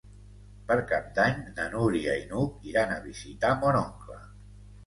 [0.71, 4.19] Per Cap d'Any na Núria i n'Hug iran a visitar mon oncle.